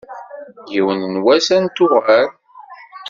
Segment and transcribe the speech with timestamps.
[0.71, 2.29] Yiwen n wass ad n-tuɣal.